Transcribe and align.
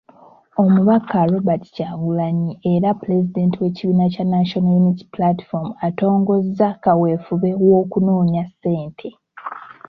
Omubaka 0.63 1.17
Robert 1.31 1.63
Kyagulanyi 1.75 2.51
era 2.73 2.89
Pulezidenti 3.01 3.55
w’ekibiina 3.59 4.03
kya 4.13 4.25
National 4.35 4.75
Unity 4.81 5.05
Platform 5.15 5.67
atongozza 5.87 6.67
kaweefube 6.83 7.49
w’okunoonya 7.65 8.43
ssente. 8.51 9.09